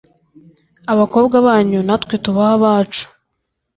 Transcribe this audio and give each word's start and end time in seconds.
abakobwa 0.91 1.35
banyu 1.47 1.79
natwe 1.87 2.15
tubahe 2.23 2.53
abacu 2.57 3.05